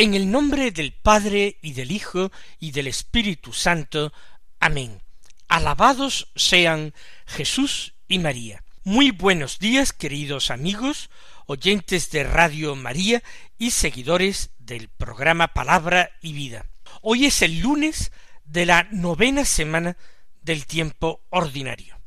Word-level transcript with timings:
En 0.00 0.14
el 0.14 0.30
nombre 0.30 0.70
del 0.70 0.92
Padre 0.92 1.58
y 1.60 1.72
del 1.72 1.90
Hijo 1.90 2.30
y 2.60 2.70
del 2.70 2.86
Espíritu 2.86 3.52
Santo. 3.52 4.12
Amén. 4.60 5.02
Alabados 5.48 6.28
sean 6.36 6.94
Jesús 7.26 7.94
y 8.06 8.20
María. 8.20 8.62
Muy 8.84 9.10
buenos 9.10 9.58
días, 9.58 9.92
queridos 9.92 10.52
amigos, 10.52 11.10
oyentes 11.46 12.12
de 12.12 12.22
Radio 12.22 12.76
María 12.76 13.24
y 13.58 13.72
seguidores 13.72 14.50
del 14.60 14.88
programa 14.88 15.48
Palabra 15.48 16.12
y 16.22 16.32
Vida. 16.32 16.66
Hoy 17.02 17.26
es 17.26 17.42
el 17.42 17.58
lunes 17.58 18.12
de 18.44 18.66
la 18.66 18.86
novena 18.92 19.44
semana 19.44 19.96
del 20.42 20.66
tiempo 20.66 21.22
ordinario. 21.30 21.98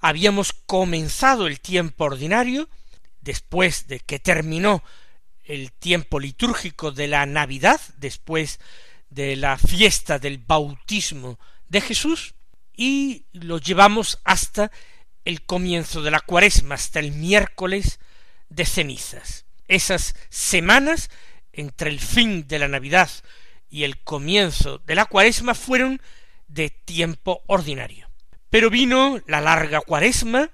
Habíamos 0.00 0.52
comenzado 0.52 1.48
el 1.48 1.58
tiempo 1.58 2.04
ordinario 2.04 2.68
después 3.20 3.88
de 3.88 3.98
que 3.98 4.20
terminó 4.20 4.84
el 5.44 5.72
tiempo 5.72 6.20
litúrgico 6.20 6.92
de 6.92 7.08
la 7.08 7.26
Navidad, 7.26 7.80
después 7.96 8.60
de 9.10 9.36
la 9.36 9.58
fiesta 9.58 10.18
del 10.18 10.38
bautismo 10.38 11.38
de 11.68 11.80
Jesús, 11.80 12.34
y 12.76 13.26
lo 13.32 13.58
llevamos 13.58 14.20
hasta 14.24 14.70
el 15.24 15.42
comienzo 15.42 16.02
de 16.02 16.10
la 16.10 16.20
cuaresma, 16.20 16.74
hasta 16.74 17.00
el 17.00 17.12
miércoles 17.12 18.00
de 18.48 18.64
cenizas. 18.64 19.46
Esas 19.68 20.14
semanas 20.28 21.10
entre 21.52 21.90
el 21.90 22.00
fin 22.00 22.46
de 22.48 22.58
la 22.58 22.68
Navidad 22.68 23.10
y 23.68 23.84
el 23.84 23.98
comienzo 24.00 24.78
de 24.78 24.94
la 24.94 25.06
cuaresma 25.06 25.54
fueron 25.54 26.00
de 26.48 26.70
tiempo 26.70 27.42
ordinario. 27.46 28.10
Pero 28.50 28.68
vino 28.68 29.20
la 29.26 29.40
larga 29.40 29.80
cuaresma, 29.80 30.50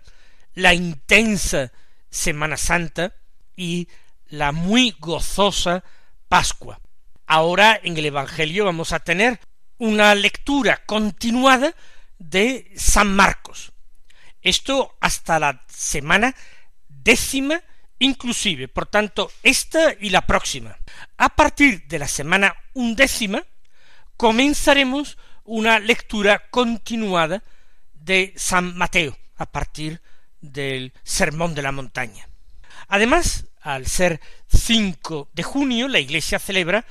la 0.55 0.75
intensa 0.75 1.73
Semana 2.11 2.56
Santa 2.56 3.14
y 3.56 3.89
la 4.28 4.52
muy 4.52 4.94
gozosa 4.98 5.84
Pascua. 6.28 6.80
Ahora 7.26 7.78
en 7.82 7.96
el 7.96 8.06
Evangelio 8.06 8.64
vamos 8.64 8.92
a 8.92 9.00
tener 9.00 9.40
una 9.78 10.14
lectura 10.14 10.84
continuada 10.86 11.74
de 12.18 12.72
San 12.76 13.14
Marcos. 13.14 13.72
Esto 14.42 14.96
hasta 15.00 15.38
la 15.38 15.64
semana 15.68 16.34
décima 16.88 17.62
inclusive, 17.98 18.68
por 18.68 18.86
tanto, 18.86 19.30
esta 19.42 19.94
y 19.98 20.10
la 20.10 20.22
próxima. 20.22 20.76
A 21.16 21.30
partir 21.30 21.86
de 21.88 21.98
la 21.98 22.08
semana 22.08 22.54
undécima 22.74 23.42
comenzaremos 24.16 25.18
una 25.44 25.78
lectura 25.78 26.48
continuada 26.50 27.42
de 27.94 28.33
San 28.36 28.77
Mateo, 28.77 29.17
a 29.36 29.46
partir 29.46 30.00
del 30.40 30.92
Sermón 31.02 31.55
de 31.55 31.62
la 31.62 31.72
Montaña. 31.72 32.28
Además, 32.88 33.46
al 33.61 33.86
ser 33.86 34.20
5 34.48 35.30
de 35.33 35.42
junio, 35.42 35.89
la 35.89 35.98
Iglesia 35.98 36.39
celebra 36.39 36.86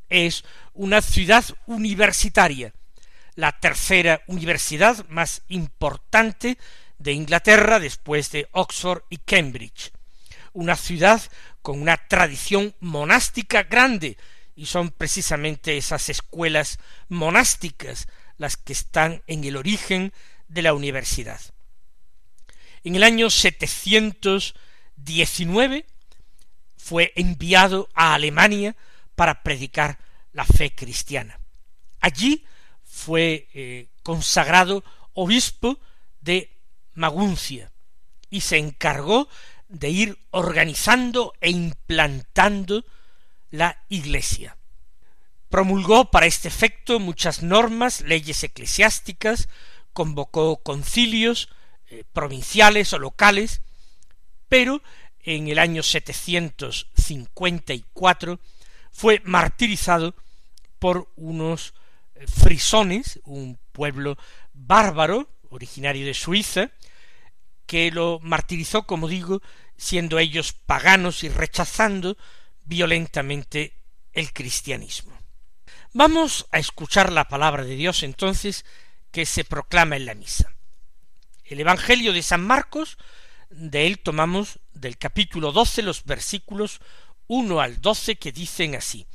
Es 0.07 0.45
una 0.73 1.01
ciudad 1.01 1.43
universitaria, 1.67 2.73
la 3.35 3.59
tercera 3.59 4.23
universidad 4.27 5.05
más 5.09 5.41
importante 5.49 6.57
de 6.99 7.13
Inglaterra 7.13 7.79
después 7.79 8.29
de 8.31 8.47
Oxford 8.51 9.01
y 9.09 9.17
Cambridge, 9.17 9.91
una 10.53 10.75
ciudad 10.75 11.21
con 11.61 11.81
una 11.81 11.97
tradición 11.97 12.75
monástica 12.79 13.63
grande, 13.63 14.17
y 14.55 14.65
son 14.65 14.91
precisamente 14.91 15.77
esas 15.77 16.09
escuelas 16.09 16.79
monásticas 17.07 18.07
las 18.37 18.57
que 18.57 18.73
están 18.73 19.23
en 19.25 19.45
el 19.45 19.55
origen 19.55 20.11
de 20.49 20.61
la 20.61 20.73
universidad. 20.73 21.39
En 22.83 22.95
el 22.95 23.03
año 23.03 23.29
719 23.29 25.85
fue 26.77 27.13
enviado 27.15 27.87
a 27.93 28.15
Alemania 28.15 28.75
para 29.15 29.43
predicar 29.43 29.97
la 30.33 30.43
fe 30.43 30.75
cristiana. 30.75 31.39
Allí 32.01 32.43
fue 32.83 33.47
eh, 33.53 33.87
consagrado 34.03 34.83
obispo 35.13 35.79
de 36.21 36.58
Maguncia 36.99 37.71
y 38.29 38.41
se 38.41 38.57
encargó 38.57 39.29
de 39.69 39.89
ir 39.89 40.19
organizando 40.31 41.31
e 41.39 41.49
implantando 41.49 42.83
la 43.49 43.81
Iglesia. 43.87 44.57
Promulgó 45.49 46.11
para 46.11 46.25
este 46.25 46.49
efecto 46.49 46.99
muchas 46.99 47.41
normas, 47.41 48.01
leyes 48.01 48.43
eclesiásticas, 48.43 49.47
convocó 49.93 50.57
concilios 50.57 51.47
eh, 51.87 52.03
provinciales 52.13 52.91
o 52.93 52.99
locales, 52.99 53.61
pero 54.47 54.83
en 55.21 55.47
el 55.47 55.57
año 55.57 55.81
754 55.83 58.39
fue 58.91 59.21
martirizado 59.23 60.13
por 60.77 61.09
unos 61.15 61.73
eh, 62.15 62.25
frisones, 62.27 63.21
un 63.23 63.57
pueblo 63.71 64.17
bárbaro 64.53 65.29
originario 65.49 66.05
de 66.05 66.13
Suiza, 66.13 66.71
que 67.69 67.91
lo 67.91 68.19
martirizó, 68.23 68.87
como 68.87 69.07
digo, 69.07 69.43
siendo 69.77 70.17
ellos 70.17 70.53
paganos 70.53 71.23
y 71.23 71.29
rechazando 71.29 72.17
violentamente 72.65 73.77
el 74.11 74.33
cristianismo. 74.33 75.15
Vamos 75.93 76.47
a 76.51 76.57
escuchar 76.57 77.11
la 77.11 77.27
palabra 77.27 77.63
de 77.63 77.75
Dios 77.75 78.01
entonces 78.01 78.65
que 79.11 79.27
se 79.27 79.43
proclama 79.43 79.97
en 79.97 80.07
la 80.07 80.15
misa. 80.15 80.51
El 81.45 81.59
Evangelio 81.59 82.11
de 82.11 82.23
San 82.23 82.43
Marcos, 82.43 82.97
de 83.51 83.85
él 83.85 83.99
tomamos 83.99 84.59
del 84.73 84.97
capítulo 84.97 85.51
doce 85.51 85.83
los 85.83 86.05
versículos 86.05 86.81
uno 87.27 87.61
al 87.61 87.81
doce 87.81 88.15
que 88.15 88.31
dicen 88.31 88.73
así. 88.73 89.05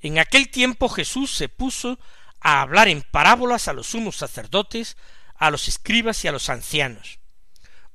En 0.00 0.18
aquel 0.18 0.48
tiempo 0.48 0.88
Jesús 0.88 1.36
se 1.36 1.50
puso 1.50 1.98
a 2.40 2.62
hablar 2.62 2.88
en 2.88 3.02
parábolas 3.02 3.68
a 3.68 3.74
los 3.74 3.88
sumos 3.88 4.16
sacerdotes, 4.16 4.96
a 5.34 5.50
los 5.50 5.68
escribas 5.68 6.24
y 6.24 6.28
a 6.28 6.32
los 6.32 6.48
ancianos 6.48 7.18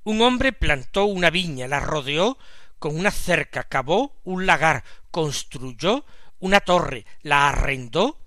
un 0.07 0.21
hombre 0.21 0.53
plantó 0.53 1.03
una 1.03 1.29
viña, 1.29 1.67
la 1.67 1.81
rodeó 1.81 2.37
con 2.79 2.97
una 2.97 3.11
cerca, 3.11 3.65
cavó 3.65 4.15
un 4.23 4.45
lagar, 4.45 4.85
construyó 5.11 6.05
una 6.39 6.61
torre, 6.61 7.05
la 7.23 7.49
arrendó 7.49 8.17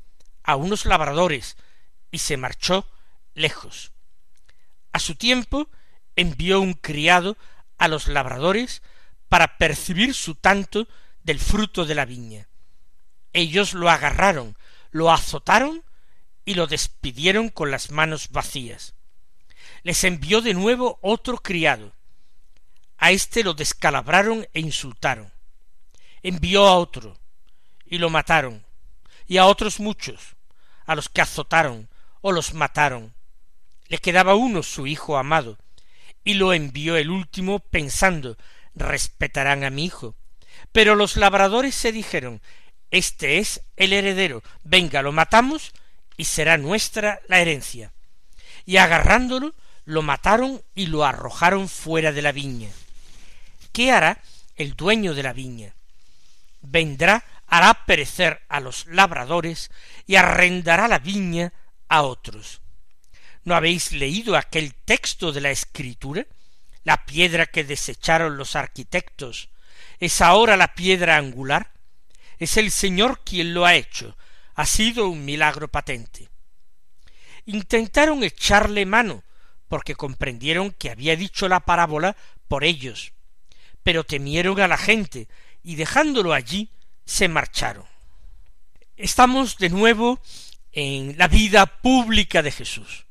a 0.42 0.56
unos 0.56 0.84
labradores 0.84 1.56
y 2.10 2.18
se 2.18 2.36
marchó 2.36 2.86
lejos. 3.32 3.92
A 4.92 4.98
su 4.98 5.14
tiempo 5.14 5.70
envió 6.16 6.60
un 6.60 6.74
criado 6.74 7.38
a 7.78 7.88
los 7.88 8.08
labradores 8.08 8.82
para 9.30 9.56
percibir 9.56 10.12
su 10.12 10.34
tanto 10.34 10.86
del 11.22 11.40
fruto 11.40 11.86
de 11.86 11.94
la 11.94 12.04
viña. 12.04 12.48
Ellos 13.32 13.72
lo 13.72 13.88
agarraron, 13.88 14.54
lo 14.90 15.10
azotaron 15.10 15.82
y 16.44 16.56
lo 16.56 16.66
despidieron 16.66 17.48
con 17.48 17.70
las 17.70 17.90
manos 17.90 18.28
vacías 18.32 18.92
les 19.82 20.04
envió 20.04 20.40
de 20.40 20.54
nuevo 20.54 20.98
otro 21.02 21.38
criado. 21.38 21.92
A 22.98 23.12
éste 23.12 23.42
lo 23.42 23.54
descalabraron 23.54 24.46
e 24.52 24.60
insultaron. 24.60 25.32
Envió 26.22 26.66
a 26.66 26.76
otro, 26.76 27.18
y 27.86 27.98
lo 27.98 28.10
mataron, 28.10 28.64
y 29.26 29.38
a 29.38 29.46
otros 29.46 29.80
muchos, 29.80 30.36
a 30.86 30.94
los 30.94 31.08
que 31.08 31.22
azotaron 31.22 31.88
o 32.20 32.32
los 32.32 32.52
mataron. 32.52 33.14
Le 33.88 33.98
quedaba 33.98 34.34
uno 34.34 34.62
su 34.62 34.86
hijo 34.86 35.16
amado, 35.16 35.58
y 36.24 36.34
lo 36.34 36.52
envió 36.52 36.96
el 36.96 37.10
último 37.10 37.58
pensando 37.58 38.36
respetarán 38.74 39.64
a 39.64 39.70
mi 39.70 39.84
hijo. 39.84 40.14
Pero 40.72 40.94
los 40.94 41.16
labradores 41.16 41.74
se 41.74 41.92
dijeron 41.92 42.40
Este 42.90 43.38
es 43.38 43.62
el 43.76 43.92
heredero, 43.92 44.42
venga, 44.62 45.02
lo 45.02 45.12
matamos 45.12 45.72
y 46.16 46.24
será 46.26 46.58
nuestra 46.58 47.20
la 47.28 47.40
herencia. 47.40 47.92
Y 48.66 48.76
agarrándolo, 48.76 49.54
lo 49.84 50.02
mataron 50.02 50.62
y 50.74 50.86
lo 50.86 51.04
arrojaron 51.04 51.68
fuera 51.68 52.12
de 52.12 52.22
la 52.22 52.32
viña. 52.32 52.70
¿Qué 53.72 53.92
hará 53.92 54.22
el 54.56 54.74
dueño 54.76 55.14
de 55.14 55.22
la 55.22 55.32
viña? 55.32 55.74
Vendrá, 56.60 57.24
hará 57.46 57.84
perecer 57.86 58.42
a 58.48 58.60
los 58.60 58.86
labradores 58.86 59.70
y 60.06 60.16
arrendará 60.16 60.88
la 60.88 60.98
viña 60.98 61.52
a 61.88 62.02
otros. 62.02 62.60
¿No 63.44 63.54
habéis 63.54 63.92
leído 63.92 64.36
aquel 64.36 64.74
texto 64.74 65.32
de 65.32 65.40
la 65.40 65.50
Escritura? 65.50 66.26
La 66.84 67.04
piedra 67.04 67.46
que 67.46 67.64
desecharon 67.64 68.36
los 68.36 68.56
arquitectos 68.56 69.50
es 69.98 70.20
ahora 70.20 70.56
la 70.56 70.74
piedra 70.74 71.16
angular. 71.16 71.72
Es 72.38 72.56
el 72.56 72.70
Señor 72.70 73.20
quien 73.24 73.52
lo 73.54 73.66
ha 73.66 73.74
hecho. 73.74 74.16
Ha 74.54 74.66
sido 74.66 75.08
un 75.08 75.24
milagro 75.24 75.68
patente. 75.68 76.28
Intentaron 77.46 78.22
echarle 78.22 78.86
mano, 78.86 79.22
porque 79.70 79.94
comprendieron 79.94 80.72
que 80.72 80.90
había 80.90 81.14
dicho 81.14 81.48
la 81.48 81.60
parábola 81.60 82.16
por 82.48 82.64
ellos, 82.64 83.12
pero 83.84 84.02
temieron 84.02 84.58
a 84.60 84.66
la 84.66 84.76
gente, 84.76 85.28
y 85.62 85.76
dejándolo 85.76 86.32
allí, 86.32 86.70
se 87.04 87.28
marcharon. 87.28 87.84
Estamos 88.96 89.58
de 89.58 89.68
nuevo 89.68 90.20
en 90.72 91.16
la 91.16 91.28
vida 91.28 91.66
pública 91.66 92.42
de 92.42 92.50
Jesús, 92.50 93.06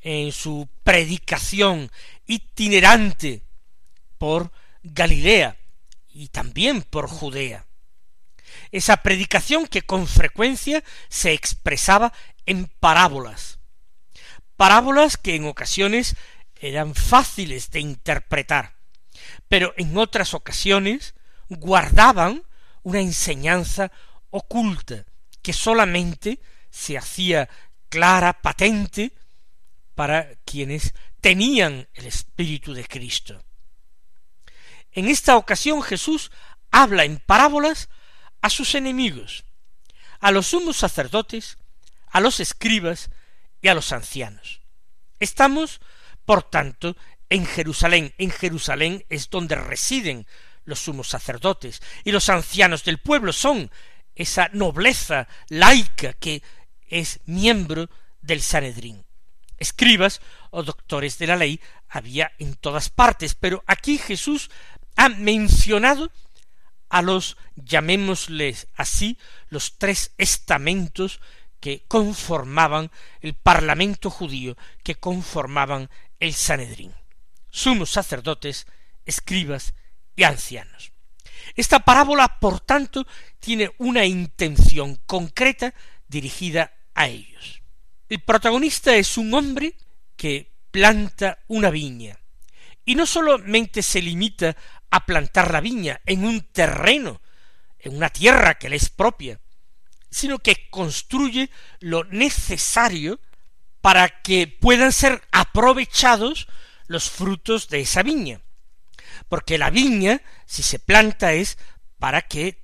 en 0.00 0.32
su 0.32 0.70
predicación 0.84 1.90
itinerante 2.24 3.42
por 4.16 4.52
Galilea 4.82 5.58
y 6.08 6.28
también 6.28 6.80
por 6.80 7.08
Judea. 7.08 7.66
Esa 8.72 9.02
predicación 9.02 9.66
que 9.66 9.82
con 9.82 10.06
frecuencia 10.06 10.82
se 11.10 11.34
expresaba 11.34 12.14
en 12.46 12.68
parábolas, 12.80 13.58
parábolas 14.56 15.16
que 15.16 15.34
en 15.34 15.46
ocasiones 15.46 16.16
eran 16.54 16.94
fáciles 16.94 17.70
de 17.70 17.80
interpretar, 17.80 18.76
pero 19.48 19.74
en 19.76 19.96
otras 19.96 20.34
ocasiones 20.34 21.14
guardaban 21.48 22.44
una 22.82 23.00
enseñanza 23.00 23.90
oculta 24.30 25.04
que 25.42 25.52
solamente 25.52 26.40
se 26.70 26.96
hacía 26.96 27.48
clara, 27.88 28.40
patente, 28.42 29.12
para 29.94 30.34
quienes 30.44 30.94
tenían 31.20 31.88
el 31.94 32.06
Espíritu 32.06 32.74
de 32.74 32.84
Cristo. 32.84 33.44
En 34.92 35.08
esta 35.08 35.36
ocasión 35.36 35.82
Jesús 35.82 36.30
habla 36.70 37.04
en 37.04 37.18
parábolas 37.18 37.88
a 38.42 38.50
sus 38.50 38.74
enemigos, 38.74 39.44
a 40.20 40.30
los 40.30 40.48
sumos 40.48 40.76
sacerdotes, 40.76 41.58
a 42.08 42.20
los 42.20 42.40
escribas 42.40 43.10
a 43.68 43.74
los 43.74 43.92
ancianos. 43.92 44.60
Estamos, 45.20 45.80
por 46.24 46.42
tanto, 46.42 46.96
en 47.28 47.46
Jerusalén. 47.46 48.14
En 48.18 48.30
Jerusalén 48.30 49.04
es 49.08 49.30
donde 49.30 49.54
residen 49.56 50.26
los 50.64 50.80
sumos 50.80 51.08
sacerdotes 51.08 51.82
y 52.04 52.12
los 52.12 52.28
ancianos 52.28 52.84
del 52.84 52.98
pueblo 52.98 53.32
son 53.32 53.70
esa 54.14 54.48
nobleza 54.52 55.28
laica 55.48 56.12
que 56.14 56.42
es 56.88 57.20
miembro 57.26 57.90
del 58.20 58.40
Sanedrín. 58.40 59.04
Escribas 59.58 60.20
o 60.50 60.62
doctores 60.62 61.18
de 61.18 61.26
la 61.26 61.36
ley 61.36 61.60
había 61.88 62.32
en 62.38 62.54
todas 62.54 62.90
partes, 62.90 63.34
pero 63.34 63.62
aquí 63.66 63.98
Jesús 63.98 64.50
ha 64.96 65.08
mencionado 65.08 66.10
a 66.88 67.02
los, 67.02 67.36
llamémosles 67.56 68.68
así, 68.74 69.18
los 69.48 69.78
tres 69.78 70.12
estamentos 70.18 71.20
que 71.64 71.82
conformaban 71.88 72.90
el 73.22 73.32
parlamento 73.32 74.10
judío, 74.10 74.54
que 74.82 74.96
conformaban 74.96 75.88
el 76.20 76.34
Sanedrín, 76.34 76.92
sumos 77.48 77.90
sacerdotes, 77.90 78.66
escribas 79.06 79.72
y 80.14 80.24
ancianos. 80.24 80.92
Esta 81.56 81.80
parábola, 81.80 82.38
por 82.38 82.60
tanto, 82.60 83.06
tiene 83.40 83.70
una 83.78 84.04
intención 84.04 84.96
concreta 85.06 85.72
dirigida 86.06 86.74
a 86.92 87.08
ellos. 87.08 87.62
El 88.10 88.20
protagonista 88.20 88.94
es 88.94 89.16
un 89.16 89.32
hombre 89.32 89.74
que 90.16 90.52
planta 90.70 91.38
una 91.48 91.70
viña, 91.70 92.18
y 92.84 92.94
no 92.94 93.06
solamente 93.06 93.80
se 93.80 94.02
limita 94.02 94.54
a 94.90 95.06
plantar 95.06 95.50
la 95.50 95.62
viña 95.62 96.02
en 96.04 96.26
un 96.26 96.42
terreno, 96.42 97.22
en 97.78 97.96
una 97.96 98.10
tierra 98.10 98.58
que 98.58 98.68
le 98.68 98.76
es 98.76 98.90
propia, 98.90 99.40
sino 100.14 100.38
que 100.38 100.68
construye 100.70 101.50
lo 101.80 102.04
necesario 102.04 103.20
para 103.80 104.22
que 104.22 104.46
puedan 104.46 104.92
ser 104.92 105.22
aprovechados 105.32 106.48
los 106.86 107.10
frutos 107.10 107.68
de 107.68 107.80
esa 107.80 108.02
viña. 108.02 108.40
Porque 109.28 109.58
la 109.58 109.70
viña, 109.70 110.22
si 110.46 110.62
se 110.62 110.78
planta, 110.78 111.32
es 111.32 111.58
para 111.98 112.22
que 112.22 112.62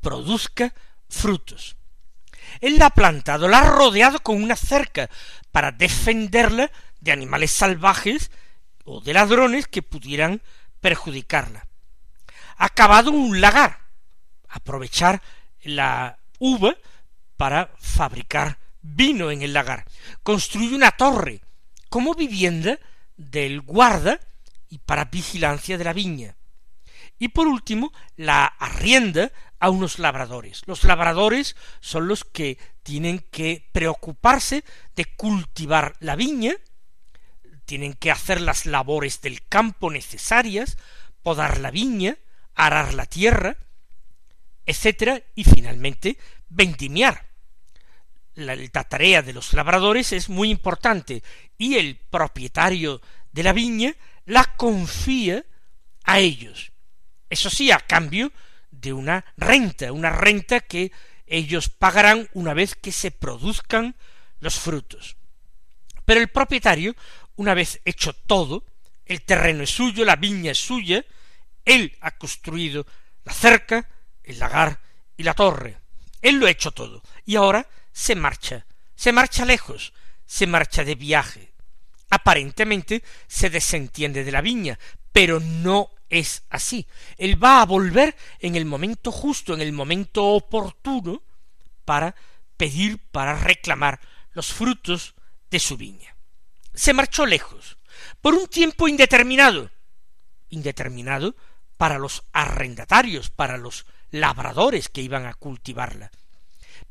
produzca 0.00 0.74
frutos. 1.08 1.76
Él 2.60 2.78
la 2.78 2.86
ha 2.86 2.90
plantado, 2.90 3.48
la 3.48 3.60
ha 3.60 3.70
rodeado 3.70 4.20
con 4.20 4.42
una 4.42 4.56
cerca 4.56 5.08
para 5.52 5.72
defenderla 5.72 6.70
de 7.00 7.12
animales 7.12 7.50
salvajes 7.50 8.30
o 8.84 9.00
de 9.00 9.12
ladrones 9.12 9.66
que 9.66 9.82
pudieran 9.82 10.42
perjudicarla 10.80 11.68
ha 12.58 12.68
cavado 12.68 13.12
un 13.12 13.40
lagar, 13.40 13.78
aprovechar 14.48 15.22
la 15.62 16.18
uva 16.38 16.76
para 17.36 17.72
fabricar 17.78 18.58
vino 18.80 19.30
en 19.30 19.42
el 19.42 19.52
lagar, 19.52 19.84
construye 20.22 20.74
una 20.74 20.92
torre 20.92 21.40
como 21.88 22.14
vivienda 22.14 22.78
del 23.16 23.60
guarda 23.60 24.20
y 24.68 24.78
para 24.78 25.06
vigilancia 25.06 25.78
de 25.78 25.84
la 25.84 25.92
viña. 25.92 26.36
Y 27.18 27.28
por 27.28 27.48
último, 27.48 27.92
la 28.16 28.44
arrienda 28.44 29.32
a 29.58 29.70
unos 29.70 29.98
labradores. 29.98 30.62
Los 30.66 30.84
labradores 30.84 31.56
son 31.80 32.06
los 32.06 32.24
que 32.24 32.58
tienen 32.82 33.18
que 33.30 33.68
preocuparse 33.72 34.64
de 34.94 35.04
cultivar 35.04 35.94
la 35.98 36.14
viña, 36.14 36.54
tienen 37.64 37.94
que 37.94 38.10
hacer 38.10 38.40
las 38.40 38.66
labores 38.66 39.20
del 39.20 39.44
campo 39.46 39.90
necesarias, 39.90 40.78
podar 41.22 41.58
la 41.58 41.70
viña, 41.70 42.16
arar 42.54 42.94
la 42.94 43.06
tierra, 43.06 43.56
etcétera, 44.68 45.22
y 45.34 45.44
finalmente 45.44 46.18
vendimiar. 46.50 47.26
La, 48.34 48.54
la, 48.54 48.84
tarea 48.84 49.22
de 49.22 49.32
los 49.32 49.54
labradores 49.54 50.12
es 50.12 50.28
muy 50.28 50.50
importante 50.50 51.22
y 51.56 51.76
el 51.76 51.96
propietario 51.96 53.00
de 53.32 53.42
la 53.42 53.54
viña 53.54 53.96
la 54.26 54.44
confía 54.56 55.42
a 56.04 56.18
ellos. 56.20 56.70
Eso 57.30 57.48
sí, 57.48 57.70
a 57.70 57.78
cambio 57.78 58.30
de 58.70 58.92
una 58.92 59.24
renta, 59.38 59.90
una 59.90 60.10
renta 60.10 60.60
que 60.60 60.92
ellos 61.26 61.70
pagarán 61.70 62.28
una 62.34 62.52
vez 62.52 62.74
que 62.74 62.92
se 62.92 63.10
produzcan 63.10 63.96
los 64.38 64.58
frutos. 64.58 65.16
Pero 66.04 66.20
el 66.20 66.28
propietario, 66.28 66.94
una 67.36 67.54
vez 67.54 67.80
hecho 67.86 68.12
todo, 68.12 68.64
el 69.06 69.22
terreno 69.22 69.62
es 69.62 69.70
suyo, 69.70 70.04
la 70.04 70.16
viña 70.16 70.52
es 70.52 70.58
suya, 70.58 71.04
él 71.64 71.96
ha 72.02 72.18
construido 72.18 72.86
la 73.24 73.32
cerca, 73.32 73.88
el 74.28 74.38
lagar 74.38 74.80
y 75.16 75.22
la 75.22 75.34
torre. 75.34 75.78
Él 76.22 76.36
lo 76.36 76.46
ha 76.46 76.50
hecho 76.50 76.70
todo. 76.70 77.02
Y 77.24 77.36
ahora 77.36 77.66
se 77.92 78.14
marcha. 78.14 78.66
Se 78.94 79.12
marcha 79.12 79.44
lejos. 79.44 79.92
Se 80.26 80.46
marcha 80.46 80.84
de 80.84 80.94
viaje. 80.94 81.52
Aparentemente 82.10 83.02
se 83.26 83.50
desentiende 83.50 84.24
de 84.24 84.32
la 84.32 84.40
viña, 84.40 84.78
pero 85.12 85.40
no 85.40 85.90
es 86.08 86.44
así. 86.50 86.86
Él 87.16 87.42
va 87.42 87.60
a 87.60 87.66
volver 87.66 88.16
en 88.38 88.56
el 88.56 88.64
momento 88.64 89.12
justo, 89.12 89.54
en 89.54 89.60
el 89.60 89.72
momento 89.72 90.24
oportuno, 90.24 91.22
para 91.84 92.14
pedir, 92.56 92.98
para 93.10 93.36
reclamar 93.36 94.00
los 94.32 94.52
frutos 94.52 95.14
de 95.50 95.58
su 95.58 95.76
viña. 95.76 96.16
Se 96.74 96.92
marchó 96.92 97.26
lejos, 97.26 97.78
por 98.20 98.34
un 98.34 98.46
tiempo 98.46 98.88
indeterminado. 98.88 99.70
Indeterminado 100.50 101.34
para 101.76 101.98
los 101.98 102.24
arrendatarios, 102.32 103.30
para 103.30 103.56
los 103.58 103.86
labradores 104.10 104.88
que 104.88 105.02
iban 105.02 105.26
a 105.26 105.34
cultivarla. 105.34 106.10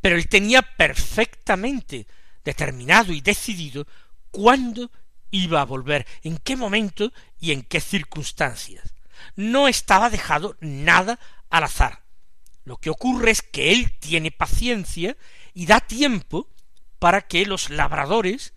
Pero 0.01 0.15
él 0.15 0.27
tenía 0.27 0.61
perfectamente 0.61 2.07
determinado 2.43 3.13
y 3.13 3.21
decidido 3.21 3.87
cuándo 4.31 4.91
iba 5.31 5.61
a 5.61 5.65
volver, 5.65 6.05
en 6.23 6.37
qué 6.37 6.55
momento 6.55 7.11
y 7.39 7.51
en 7.51 7.63
qué 7.63 7.81
circunstancias. 7.81 8.93
No 9.35 9.67
estaba 9.67 10.09
dejado 10.09 10.55
nada 10.59 11.19
al 11.49 11.63
azar. 11.63 12.03
Lo 12.63 12.77
que 12.77 12.89
ocurre 12.89 13.31
es 13.31 13.41
que 13.41 13.71
él 13.71 13.97
tiene 13.99 14.31
paciencia 14.31 15.17
y 15.53 15.65
da 15.65 15.79
tiempo 15.79 16.49
para 16.99 17.21
que 17.21 17.45
los 17.45 17.69
labradores 17.69 18.53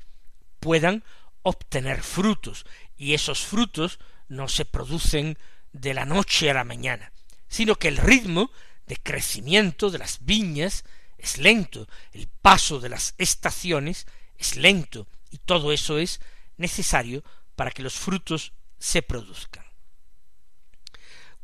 puedan 0.58 1.04
obtener 1.42 2.02
frutos, 2.02 2.66
y 2.96 3.14
esos 3.14 3.40
frutos 3.44 3.98
no 4.28 4.48
se 4.48 4.64
producen 4.64 5.38
de 5.72 5.94
la 5.94 6.04
noche 6.04 6.50
a 6.50 6.54
la 6.54 6.64
mañana, 6.64 7.12
sino 7.50 7.74
que 7.74 7.88
el 7.88 7.98
ritmo 7.98 8.50
de 8.86 8.96
crecimiento 8.96 9.90
de 9.90 9.98
las 9.98 10.24
viñas 10.24 10.84
es 11.18 11.36
lento, 11.36 11.86
el 12.12 12.28
paso 12.28 12.80
de 12.80 12.88
las 12.88 13.14
estaciones 13.18 14.06
es 14.38 14.56
lento, 14.56 15.06
y 15.30 15.38
todo 15.38 15.72
eso 15.72 15.98
es 15.98 16.20
necesario 16.56 17.22
para 17.56 17.70
que 17.70 17.82
los 17.82 17.94
frutos 17.94 18.52
se 18.78 19.02
produzcan. 19.02 19.64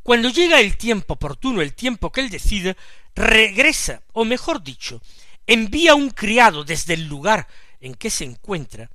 Cuando 0.01 0.29
llega 0.29 0.59
el 0.59 0.77
tiempo 0.77 1.13
oportuno, 1.15 1.61
el 1.61 1.75
tiempo 1.75 2.11
que 2.11 2.21
él 2.21 2.29
decide, 2.29 2.77
regresa, 3.13 4.01
o 4.13 4.25
mejor 4.25 4.63
dicho, 4.63 5.01
envía 5.45 5.95
un 5.95 6.09
criado 6.09 6.63
desde 6.63 6.93
el 6.93 7.07
lugar 7.07 7.47
en 7.81 7.93
que 7.93 8.09
se 8.09 8.23
encuentra 8.23 8.89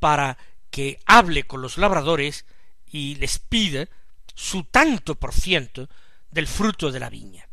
para 0.00 0.36
que 0.70 0.98
hable 1.06 1.44
con 1.44 1.62
los 1.62 1.78
labradores 1.78 2.44
y 2.86 3.14
les 3.16 3.38
pida 3.38 3.88
su 4.34 4.64
tanto 4.64 5.14
por 5.14 5.32
ciento 5.34 5.88
del 6.30 6.46
fruto 6.46 6.90
de 6.90 7.00
la 7.00 7.10
viña. 7.10 7.48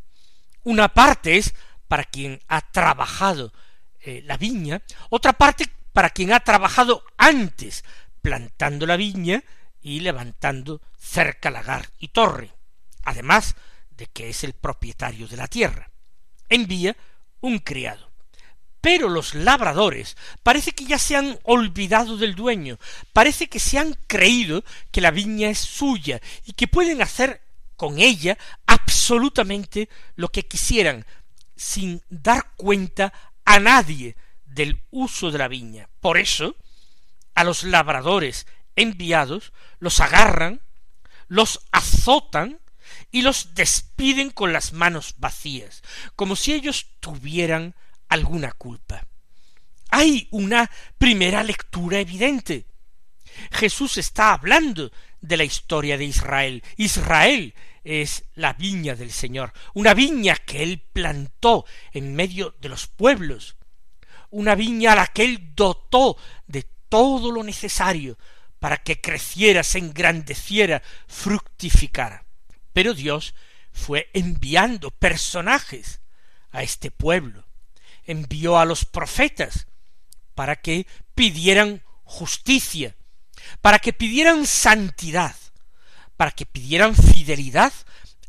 Una 0.64 0.88
parte 0.88 1.36
es 1.36 1.54
para 1.86 2.04
quien 2.04 2.40
ha 2.48 2.60
trabajado 2.60 3.52
eh, 4.00 4.22
la 4.24 4.36
viña, 4.36 4.82
otra 5.10 5.32
parte 5.32 5.66
para 5.92 6.10
quien 6.10 6.32
ha 6.32 6.40
trabajado 6.40 7.02
antes 7.16 7.84
plantando 8.22 8.86
la 8.86 8.96
viña 8.96 9.42
y 9.80 10.00
levantando 10.00 10.82
cerca 10.98 11.50
lagar 11.50 11.88
y 11.98 12.08
torre, 12.08 12.52
además 13.04 13.56
de 13.90 14.06
que 14.06 14.28
es 14.28 14.44
el 14.44 14.52
propietario 14.52 15.26
de 15.26 15.36
la 15.36 15.48
tierra. 15.48 15.90
Envía 16.48 16.96
un 17.40 17.58
criado. 17.58 18.07
Pero 18.80 19.08
los 19.08 19.34
labradores 19.34 20.16
parece 20.42 20.72
que 20.72 20.84
ya 20.84 20.98
se 20.98 21.16
han 21.16 21.38
olvidado 21.42 22.16
del 22.16 22.34
dueño, 22.34 22.78
parece 23.12 23.48
que 23.48 23.58
se 23.58 23.78
han 23.78 23.94
creído 24.06 24.64
que 24.90 25.00
la 25.00 25.10
viña 25.10 25.48
es 25.48 25.58
suya 25.58 26.20
y 26.44 26.52
que 26.52 26.68
pueden 26.68 27.02
hacer 27.02 27.42
con 27.76 27.98
ella 27.98 28.38
absolutamente 28.66 29.88
lo 30.16 30.28
que 30.28 30.46
quisieran, 30.46 31.06
sin 31.56 32.02
dar 32.08 32.52
cuenta 32.56 33.12
a 33.44 33.58
nadie 33.58 34.16
del 34.46 34.82
uso 34.90 35.30
de 35.30 35.38
la 35.38 35.48
viña. 35.48 35.88
Por 36.00 36.18
eso, 36.18 36.56
a 37.34 37.44
los 37.44 37.64
labradores 37.64 38.46
enviados 38.76 39.52
los 39.80 40.00
agarran, 40.00 40.60
los 41.28 41.60
azotan 41.72 42.60
y 43.10 43.22
los 43.22 43.54
despiden 43.54 44.30
con 44.30 44.52
las 44.52 44.72
manos 44.72 45.14
vacías, 45.18 45.82
como 46.16 46.36
si 46.36 46.52
ellos 46.52 46.86
tuvieran 47.00 47.74
alguna 48.08 48.52
culpa. 48.52 49.06
Hay 49.90 50.28
una 50.30 50.70
primera 50.98 51.42
lectura 51.42 51.98
evidente. 51.98 52.66
Jesús 53.52 53.98
está 53.98 54.32
hablando 54.32 54.90
de 55.20 55.36
la 55.36 55.44
historia 55.44 55.96
de 55.96 56.04
Israel. 56.04 56.62
Israel 56.76 57.54
es 57.84 58.24
la 58.34 58.52
viña 58.52 58.94
del 58.94 59.10
Señor, 59.10 59.52
una 59.74 59.94
viña 59.94 60.36
que 60.36 60.62
él 60.62 60.82
plantó 60.92 61.64
en 61.92 62.14
medio 62.14 62.54
de 62.60 62.68
los 62.68 62.86
pueblos, 62.86 63.56
una 64.30 64.54
viña 64.54 64.92
a 64.92 64.96
la 64.96 65.06
que 65.06 65.24
él 65.24 65.54
dotó 65.54 66.18
de 66.46 66.64
todo 66.88 67.32
lo 67.32 67.42
necesario 67.42 68.18
para 68.58 68.76
que 68.76 69.00
creciera, 69.00 69.62
se 69.62 69.78
engrandeciera, 69.78 70.82
fructificara. 71.06 72.24
Pero 72.72 72.92
Dios 72.92 73.34
fue 73.72 74.10
enviando 74.12 74.90
personajes 74.90 76.00
a 76.50 76.62
este 76.62 76.90
pueblo, 76.90 77.47
envió 78.08 78.58
a 78.58 78.64
los 78.64 78.84
profetas 78.84 79.68
para 80.34 80.56
que 80.56 80.86
pidieran 81.14 81.84
justicia, 82.04 82.96
para 83.60 83.78
que 83.78 83.92
pidieran 83.92 84.46
santidad, 84.46 85.36
para 86.16 86.32
que 86.32 86.46
pidieran 86.46 86.96
fidelidad 86.96 87.72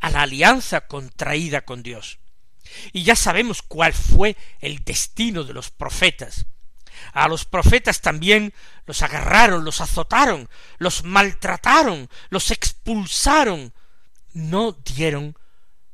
a 0.01 0.09
la 0.11 0.23
alianza 0.23 0.81
contraída 0.81 1.61
con 1.61 1.81
Dios. 1.81 2.19
Y 2.91 3.03
ya 3.03 3.15
sabemos 3.15 3.61
cuál 3.61 3.93
fue 3.93 4.35
el 4.59 4.83
destino 4.83 5.43
de 5.43 5.53
los 5.53 5.71
profetas. 5.71 6.45
A 7.13 7.29
los 7.29 7.45
profetas 7.45 8.01
también 8.01 8.53
los 8.85 9.01
agarraron, 9.01 9.63
los 9.63 9.79
azotaron, 9.79 10.49
los 10.77 11.05
maltrataron, 11.05 12.09
los 12.29 12.51
expulsaron, 12.51 13.73
no 14.33 14.73
dieron 14.73 15.37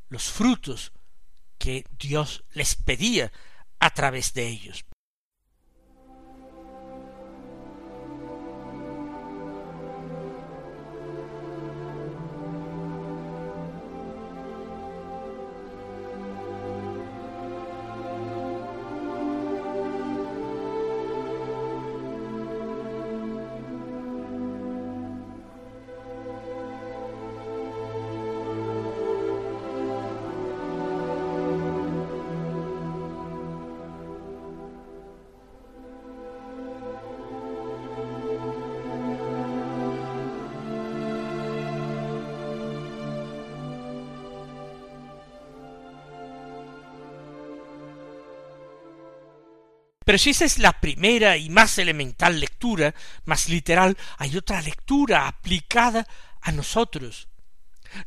los 0.10 0.32
frutos 0.32 0.92
que 1.60 1.86
Dios 2.00 2.44
les 2.52 2.76
pedía 2.76 3.32
a 3.80 3.90
través 3.92 4.34
de 4.34 4.48
ellos. 4.48 4.86
Pero 50.06 50.20
si 50.20 50.30
esa 50.30 50.46
es 50.46 50.60
la 50.60 50.80
primera 50.80 51.36
y 51.36 51.50
más 51.50 51.80
elemental 51.80 52.40
lectura, 52.40 52.94
más 53.26 53.50
literal, 53.50 53.98
hay 54.18 54.38
otra 54.38 54.62
lectura 54.62 55.28
aplicada 55.28 56.08
a 56.42 56.52
nosotros. 56.52 57.28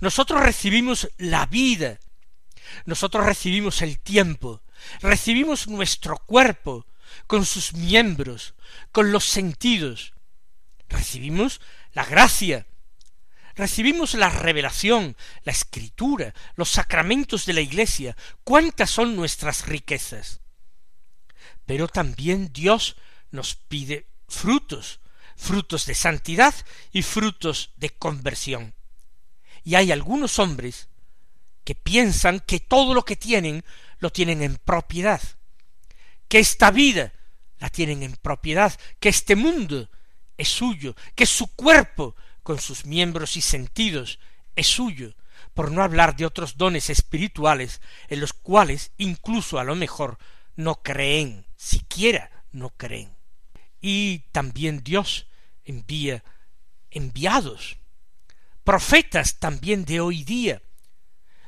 Nosotros 0.00 0.40
recibimos 0.40 1.08
la 1.18 1.46
vida, 1.46 1.98
nosotros 2.84 3.26
recibimos 3.26 3.82
el 3.82 3.98
tiempo, 3.98 4.62
recibimos 5.00 5.66
nuestro 5.66 6.18
cuerpo 6.18 6.86
con 7.26 7.44
sus 7.44 7.72
miembros, 7.72 8.54
con 8.92 9.10
los 9.10 9.24
sentidos, 9.24 10.14
recibimos 10.88 11.60
la 11.94 12.04
gracia, 12.04 12.66
recibimos 13.56 14.14
la 14.14 14.28
revelación, 14.28 15.16
la 15.42 15.50
escritura, 15.50 16.32
los 16.54 16.68
sacramentos 16.68 17.44
de 17.44 17.54
la 17.54 17.60
Iglesia. 17.60 18.16
¿Cuántas 18.44 18.90
son 18.90 19.16
nuestras 19.16 19.66
riquezas? 19.66 20.42
Pero 21.68 21.86
también 21.86 22.50
Dios 22.50 22.96
nos 23.30 23.54
pide 23.54 24.06
frutos, 24.26 25.00
frutos 25.36 25.84
de 25.84 25.94
santidad 25.94 26.54
y 26.92 27.02
frutos 27.02 27.72
de 27.76 27.90
conversión. 27.90 28.72
Y 29.64 29.74
hay 29.74 29.92
algunos 29.92 30.38
hombres 30.38 30.88
que 31.64 31.74
piensan 31.74 32.40
que 32.40 32.58
todo 32.58 32.94
lo 32.94 33.04
que 33.04 33.16
tienen 33.16 33.66
lo 33.98 34.08
tienen 34.08 34.42
en 34.42 34.56
propiedad, 34.56 35.20
que 36.26 36.38
esta 36.38 36.70
vida 36.70 37.12
la 37.58 37.68
tienen 37.68 38.02
en 38.02 38.16
propiedad, 38.16 38.72
que 38.98 39.10
este 39.10 39.36
mundo 39.36 39.90
es 40.38 40.48
suyo, 40.48 40.96
que 41.14 41.26
su 41.26 41.48
cuerpo, 41.48 42.16
con 42.42 42.58
sus 42.58 42.86
miembros 42.86 43.36
y 43.36 43.42
sentidos, 43.42 44.20
es 44.56 44.68
suyo, 44.68 45.14
por 45.52 45.70
no 45.70 45.82
hablar 45.82 46.16
de 46.16 46.24
otros 46.24 46.56
dones 46.56 46.88
espirituales 46.88 47.82
en 48.08 48.20
los 48.20 48.32
cuales 48.32 48.92
incluso 48.96 49.58
a 49.58 49.64
lo 49.64 49.74
mejor 49.74 50.16
no 50.58 50.82
creen 50.82 51.46
siquiera 51.56 52.30
no 52.50 52.70
creen. 52.70 53.16
Y 53.80 54.20
también 54.32 54.82
Dios 54.82 55.28
envía 55.64 56.24
enviados, 56.90 57.78
profetas 58.64 59.38
también 59.38 59.84
de 59.84 60.00
hoy 60.00 60.24
día, 60.24 60.60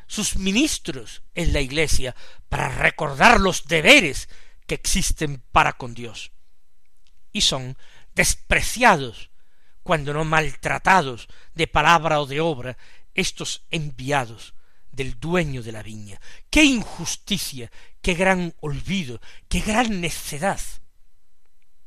sus 0.07 0.37
ministros 0.37 1.23
en 1.35 1.53
la 1.53 1.61
iglesia, 1.61 2.15
para 2.49 2.69
recordar 2.69 3.41
los 3.41 3.65
deberes 3.67 4.29
que 4.67 4.77
existen 4.77 5.43
para 5.51 5.73
con 5.73 5.95
Dios. 5.95 6.31
Y 7.33 7.41
son 7.41 7.77
despreciados, 8.15 9.31
cuando 9.83 10.13
no 10.13 10.25
maltratados 10.25 11.27
de 11.55 11.67
palabra 11.67 12.21
o 12.21 12.27
de 12.27 12.41
obra, 12.41 12.79
estos 13.15 13.65
enviados 13.71 14.55
del 14.93 15.19
dueño 15.19 15.63
de 15.63 15.73
la 15.73 15.83
viña. 15.83 16.21
¡Qué 16.51 16.65
injusticia! 16.65 17.71
¡Qué 18.03 18.15
gran 18.15 18.55
olvido! 18.61 19.21
¡Qué 19.49 19.61
gran 19.61 20.01
necedad! 20.01 20.61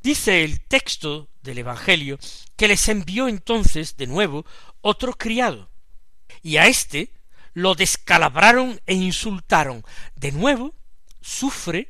Dice 0.01 0.43
el 0.43 0.59
texto 0.61 1.29
del 1.41 1.59
Evangelio 1.59 2.19
que 2.57 2.67
les 2.67 2.89
envió 2.89 3.27
entonces 3.27 3.95
de 3.95 4.07
nuevo 4.07 4.45
otro 4.81 5.13
criado, 5.13 5.69
y 6.41 6.57
a 6.57 6.67
éste 6.67 7.13
lo 7.53 7.73
descalabraron 7.73 8.81
e 8.85 8.95
insultaron. 8.95 9.85
De 10.15 10.33
nuevo 10.33 10.75
sufre 11.21 11.89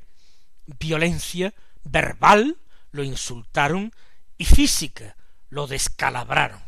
violencia 0.66 1.54
verbal, 1.84 2.60
lo 2.92 3.04
insultaron, 3.04 3.92
y 4.38 4.46
física, 4.46 5.16
lo 5.50 5.68
descalabraron. 5.68 6.62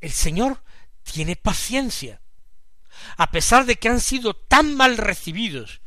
El 0.00 0.12
Señor 0.12 0.62
tiene 1.02 1.36
paciencia, 1.36 2.20
a 3.16 3.30
pesar 3.30 3.66
de 3.66 3.76
que 3.76 3.88
han 3.88 4.00
sido 4.00 4.34
tan 4.34 4.74
mal 4.74 4.96
recibidos 4.96 5.80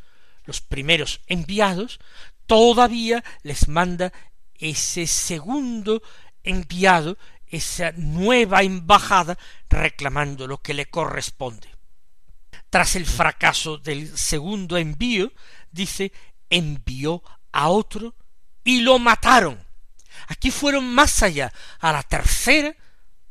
los 0.46 0.62
primeros 0.62 1.22
enviados, 1.28 2.00
todavía 2.46 3.24
les 3.44 3.68
manda 3.68 4.14
ese 4.56 5.06
segundo 5.08 6.02
enviado, 6.44 7.18
esa 7.48 7.92
nueva 7.94 8.64
embajada, 8.64 9.38
reclamando 9.70 10.48
lo 10.48 10.62
que 10.62 10.74
le 10.74 10.88
corresponde. 10.88 11.70
Tras 12.70 12.96
el 12.96 13.06
fracaso 13.06 13.78
del 13.78 14.18
segundo 14.18 14.78
envío, 14.78 15.32
dice, 15.72 16.12
envió 16.50 17.24
a 17.52 17.70
otro 17.70 18.16
y 18.64 18.82
lo 18.82 19.00
mataron. 19.00 19.66
Aquí 20.28 20.52
fueron 20.52 20.94
más 20.94 21.24
allá. 21.24 21.54
A 21.80 21.92
la 21.92 22.04
tercera 22.04 22.76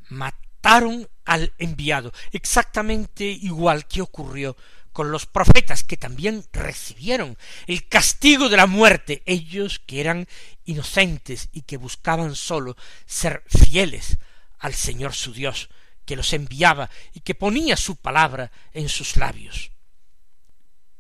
mataron 0.09 1.09
al 1.27 1.53
enviado, 1.59 2.13
exactamente 2.33 3.25
igual 3.25 3.87
que 3.87 4.01
ocurrió 4.01 4.57
con 4.93 5.11
los 5.11 5.27
profetas 5.27 5.85
que 5.85 5.99
también 5.99 6.47
recibieron 6.53 7.37
el 7.67 7.87
castigo 7.87 8.49
de 8.49 8.57
la 8.57 8.67
muerte, 8.67 9.23
ellos 9.27 9.79
que 9.79 10.01
eran 10.01 10.27
inocentes 10.65 11.51
y 11.53 11.63
que 11.63 11.77
buscaban 11.77 12.35
sólo 12.35 12.79
ser 13.05 13.45
fieles 13.47 14.17
al 14.59 14.73
Señor 14.73 15.13
su 15.13 15.35
Dios, 15.35 15.69
que 16.07 16.17
los 16.17 16.33
enviaba 16.33 16.89
y 17.13 17.21
que 17.21 17.35
ponía 17.35 17.77
su 17.77 17.97
palabra 17.97 18.51
en 18.73 18.89
sus 18.89 19.19
labios. 19.19 19.71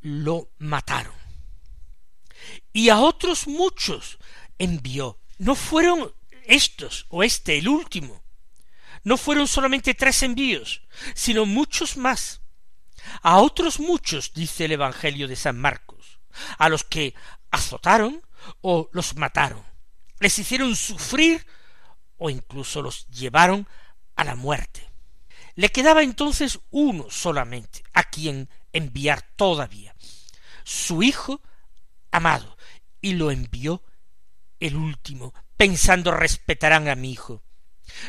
Lo 0.02 0.50
mataron. 0.59 1.14
Y 2.75 2.90
a 2.90 2.99
otros 2.99 3.47
muchos 3.47 4.18
envió. 4.59 5.18
No 5.38 5.54
fueron 5.54 6.12
estos 6.47 7.06
o 7.09 7.23
este 7.23 7.56
el 7.56 7.68
último. 7.68 8.25
No 9.06 9.16
fueron 9.16 9.46
solamente 9.46 9.94
tres 9.94 10.25
envíos, 10.25 10.82
sino 11.14 11.46
muchos 11.46 11.96
más 11.96 12.40
a 13.22 13.38
otros 13.38 13.78
muchos, 13.78 14.32
dice 14.34 14.64
el 14.64 14.72
Evangelio 14.72 15.28
de 15.28 15.36
San 15.36 15.56
Marcos, 15.56 16.18
a 16.58 16.68
los 16.68 16.82
que 16.82 17.14
azotaron 17.52 18.20
o 18.62 18.90
los 18.90 19.14
mataron, 19.14 19.62
les 20.18 20.36
hicieron 20.40 20.75
sufrir 20.75 21.46
o 22.16 22.30
incluso 22.30 22.82
los 22.82 23.06
llevaron 23.06 23.68
a 24.16 24.25
la 24.25 24.34
muerte. 24.34 24.90
Le 25.54 25.68
quedaba 25.68 26.02
entonces 26.02 26.58
uno 26.70 27.06
solamente 27.08 27.84
a 27.92 28.02
quien 28.10 28.50
enviar 28.72 29.22
todavía, 29.36 29.94
su 30.64 31.04
hijo 31.04 31.40
amado, 32.10 32.56
y 33.00 33.12
lo 33.12 33.30
envió 33.30 33.84
el 34.58 34.75
último, 34.75 35.32
pensando 35.56 36.10
respetarán 36.10 36.88
a 36.88 36.96
mi 36.96 37.12
hijo. 37.12 37.45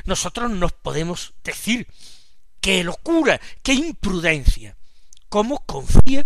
Nosotros 0.06 0.52
nos 0.52 0.74
podemos 0.74 1.34
decir 1.44 1.88
qué 2.62 2.84
locura, 2.84 3.40
qué 3.64 3.74
imprudencia 3.74 4.78
cómo 5.30 5.66
confía 5.66 6.26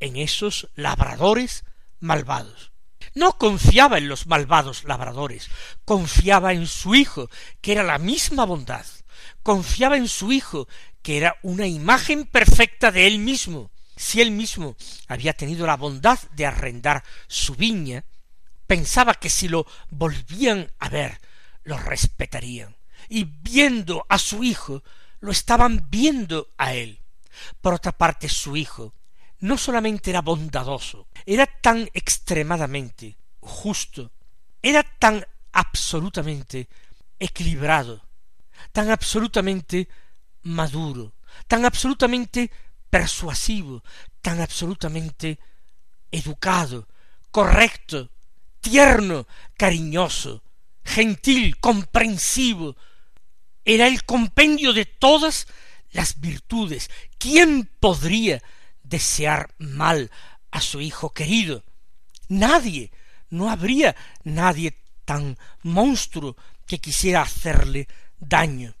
en 0.00 0.16
esos 0.16 0.68
labradores 0.74 1.64
malvados. 1.98 2.72
No 3.14 3.38
confiaba 3.38 3.98
en 3.98 4.08
los 4.08 4.26
malvados 4.26 4.84
labradores, 4.84 5.48
confiaba 5.84 6.52
en 6.52 6.66
su 6.66 6.94
hijo, 6.94 7.28
que 7.60 7.72
era 7.72 7.82
la 7.82 7.98
misma 7.98 8.44
bondad, 8.44 8.86
confiaba 9.42 9.96
en 9.96 10.08
su 10.08 10.32
hijo, 10.32 10.68
que 11.02 11.16
era 11.16 11.36
una 11.42 11.66
imagen 11.66 12.26
perfecta 12.26 12.92
de 12.92 13.06
él 13.06 13.18
mismo. 13.18 13.70
Si 13.96 14.20
él 14.20 14.30
mismo 14.30 14.76
había 15.08 15.32
tenido 15.32 15.66
la 15.66 15.76
bondad 15.76 16.18
de 16.32 16.46
arrendar 16.46 17.02
su 17.26 17.54
viña, 17.54 18.04
pensaba 18.66 19.14
que 19.14 19.28
si 19.28 19.48
lo 19.48 19.66
volvían 19.90 20.70
a 20.78 20.88
ver, 20.88 21.20
lo 21.64 21.76
respetarían. 21.76 22.76
Y 23.10 23.24
viendo 23.24 24.06
a 24.08 24.18
su 24.18 24.44
hijo, 24.44 24.84
lo 25.18 25.32
estaban 25.32 25.88
viendo 25.90 26.48
a 26.56 26.74
él. 26.74 27.00
Por 27.60 27.74
otra 27.74 27.90
parte, 27.90 28.28
su 28.28 28.56
hijo 28.56 28.94
no 29.40 29.58
solamente 29.58 30.10
era 30.10 30.20
bondadoso, 30.20 31.08
era 31.26 31.46
tan 31.46 31.90
extremadamente 31.92 33.16
justo, 33.40 34.12
era 34.62 34.84
tan 34.84 35.26
absolutamente 35.52 36.68
equilibrado, 37.18 38.00
tan 38.70 38.90
absolutamente 38.90 39.88
maduro, 40.42 41.14
tan 41.48 41.64
absolutamente 41.64 42.50
persuasivo, 42.90 43.82
tan 44.20 44.40
absolutamente 44.40 45.40
educado, 46.12 46.86
correcto, 47.32 48.10
tierno, 48.60 49.26
cariñoso, 49.56 50.42
gentil, 50.84 51.58
comprensivo, 51.58 52.76
era 53.64 53.86
el 53.86 54.04
compendio 54.04 54.72
de 54.72 54.86
todas 54.86 55.46
las 55.90 56.20
virtudes. 56.20 56.90
¿Quién 57.18 57.70
podría 57.80 58.42
desear 58.82 59.54
mal 59.58 60.10
a 60.50 60.60
su 60.60 60.80
hijo 60.80 61.12
querido? 61.12 61.64
Nadie. 62.28 62.92
No 63.28 63.48
habría 63.48 63.94
nadie 64.24 64.76
tan 65.04 65.38
monstruo 65.62 66.36
que 66.66 66.80
quisiera 66.80 67.22
hacerle 67.22 67.86
daño. 68.18 68.74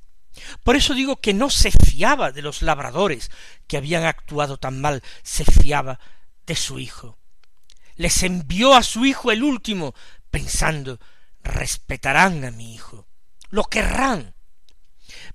Por 0.62 0.76
eso 0.76 0.94
digo 0.94 1.20
que 1.20 1.34
no 1.34 1.50
se 1.50 1.70
fiaba 1.70 2.32
de 2.32 2.42
los 2.42 2.62
labradores 2.62 3.30
que 3.66 3.76
habían 3.76 4.04
actuado 4.04 4.56
tan 4.56 4.80
mal, 4.80 5.02
se 5.22 5.44
fiaba 5.44 6.00
de 6.46 6.56
su 6.56 6.78
hijo. 6.78 7.18
Les 7.96 8.22
envió 8.22 8.74
a 8.74 8.82
su 8.82 9.04
hijo 9.04 9.30
el 9.30 9.42
último, 9.42 9.94
pensando 10.30 10.98
respetarán 11.42 12.44
a 12.44 12.50
mi 12.50 12.74
hijo, 12.74 13.06
lo 13.50 13.64
querrán. 13.64 14.34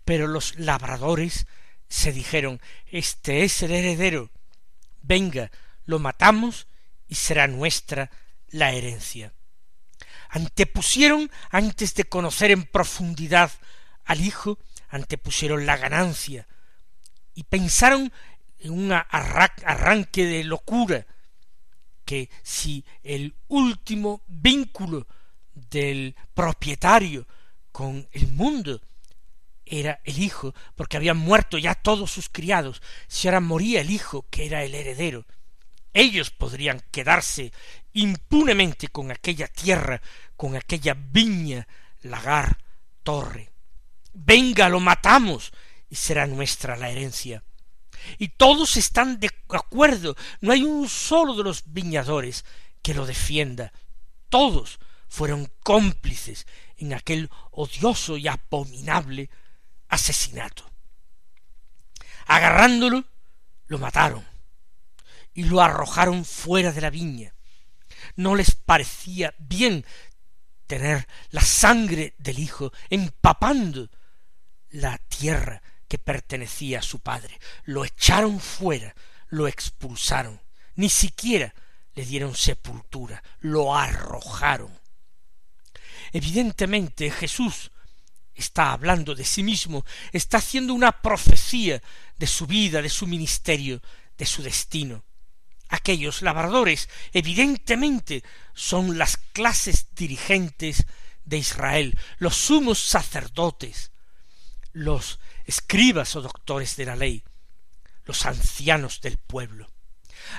Pero 0.06 0.28
los 0.28 0.58
labradores 0.58 1.48
se 1.89 2.12
dijeron 2.12 2.62
Este 2.86 3.44
es 3.44 3.62
el 3.63 3.72
heredero. 3.72 4.32
Venga, 5.02 5.52
lo 5.86 6.00
matamos 6.00 6.68
y 7.08 7.15
será 7.15 7.48
nuestra 7.48 8.10
la 8.50 8.72
herencia. 8.72 9.34
Antepusieron, 10.30 11.30
antes 11.50 11.94
de 11.96 12.06
conocer 12.06 12.52
en 12.52 12.63
profundidad 12.63 13.52
al 14.06 14.22
Hijo, 14.22 14.60
antepusieron 14.89 15.65
la 15.65 15.78
ganancia 15.78 16.48
y 17.34 17.44
pensaron 17.44 18.12
en 18.60 18.72
un 18.72 18.91
arranque 18.91 20.26
de 20.26 20.44
locura 20.44 21.06
que 22.06 22.30
si 22.44 22.86
el 23.04 23.36
último 23.48 24.24
vínculo 24.28 25.08
del 25.54 26.15
propietario 26.34 27.28
con 27.72 28.08
el 28.12 28.28
mundo 28.28 28.82
era 29.65 30.01
el 30.04 30.19
hijo, 30.19 30.54
porque 30.75 30.97
habían 30.97 31.17
muerto 31.17 31.58
ya 31.58 31.75
todos 31.75 32.12
sus 32.12 32.30
criados, 32.30 32.82
si 33.08 33.28
ahora 33.28 33.39
moría 33.39 33.82
el 33.82 33.89
hijo, 33.89 34.25
que 34.30 34.45
era 34.45 34.63
el 34.63 34.75
heredero, 34.75 35.25
ellos 35.95 36.30
podrían 36.30 36.82
quedarse 36.91 37.54
impunemente 37.93 38.89
con 38.89 39.12
aquella 39.12 39.47
tierra, 39.47 40.01
con 40.36 40.56
aquella 40.58 40.93
viña, 40.93 41.67
lagar, 42.01 42.58
torre. 43.01 43.49
Venga, 44.13 44.67
lo 44.67 44.82
matamos, 44.82 45.54
y 45.89 45.95
será 45.95 46.28
nuestra 46.28 46.75
la 46.75 46.89
herencia. 46.89 47.43
Y 48.17 48.28
todos 48.28 48.75
están 48.75 49.21
de 49.21 49.32
acuerdo, 49.49 50.17
no 50.41 50.51
hay 50.51 50.63
un 50.63 50.89
solo 50.89 51.34
de 51.34 51.43
los 51.43 51.63
viñadores 51.65 52.43
que 52.82 52.93
lo 52.93 53.06
defienda. 53.06 53.71
Todos 54.28 54.80
fueron 55.08 55.49
cómplices 55.63 56.45
en 56.75 56.93
aquel 56.93 57.30
odioso 57.51 58.17
y 58.17 58.28
abominable 58.28 59.30
asesinato. 59.89 60.69
Agarrándolo, 62.26 63.06
lo 63.67 63.80
mataron 63.80 64.26
y 65.34 65.43
lo 65.43 65.62
arrojaron 65.62 66.26
fuera 66.26 66.71
de 66.71 66.82
la 66.82 66.89
viña. 66.89 67.34
No 68.15 68.36
les 68.36 68.56
parecía 68.56 69.34
bien 69.38 69.86
tener 70.67 71.08
la 71.30 71.41
sangre 71.41 72.15
del 72.17 72.39
hijo 72.39 72.71
empapando 72.89 73.89
la 74.69 74.98
tierra 74.98 75.62
que 75.88 76.00
pertenecía 76.00 76.80
a 76.80 76.84
su 76.84 77.00
padre. 77.00 77.39
Lo 77.63 77.86
echaron 77.86 78.39
fuera, 78.39 78.95
lo 79.28 79.48
expulsaron, 79.48 80.41
ni 80.76 80.89
siquiera 80.89 81.54
le 81.93 82.06
dieron 82.06 82.36
sepultura, 82.36 83.24
lo 83.39 83.76
arrojaron. 83.76 84.80
Evidentemente 86.12 87.12
Jesús 87.12 87.71
está 88.36 88.74
hablando 88.74 89.15
de 89.15 89.24
sí 89.24 89.43
mismo, 89.43 89.86
está 90.12 90.38
haciendo 90.38 90.74
una 90.74 91.02
profecía 91.02 91.82
de 92.17 92.28
su 92.28 92.45
vida, 92.45 92.82
de 92.82 92.89
su 92.89 93.08
ministerio, 93.08 93.82
de 94.17 94.26
su 94.26 94.43
destino. 94.43 95.04
Aquellos 95.69 96.21
labradores, 96.21 96.89
evidentemente, 97.13 98.24
son 98.54 98.98
las 98.98 99.17
clases 99.17 99.88
dirigentes 99.95 100.86
de 101.24 101.38
Israel, 101.38 101.98
los 102.17 102.36
sumos 102.36 102.80
sacerdotes, 102.80 103.91
los 104.74 105.19
escribas 105.45 106.15
o 106.15 106.21
doctores 106.21 106.76
de 106.76 106.86
la 106.86 106.95
ley, 106.95 107.24
los 108.06 108.26
ancianos 108.26 109.02
del 109.02 109.17
pueblo, 109.17 109.71